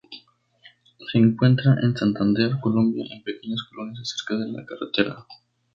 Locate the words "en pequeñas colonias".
3.07-4.11